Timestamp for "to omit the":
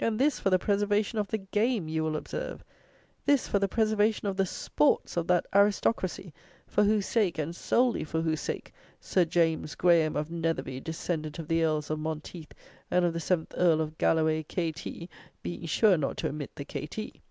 16.18-16.66